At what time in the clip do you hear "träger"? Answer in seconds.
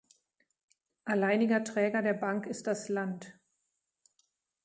1.63-2.01